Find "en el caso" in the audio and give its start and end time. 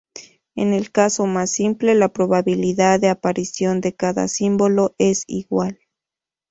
0.55-1.27